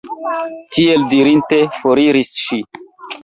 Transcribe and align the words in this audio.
Tiel 0.77 1.03
dirinte, 1.11 1.59
foriris 1.81 2.33
ŝi. 2.47 2.61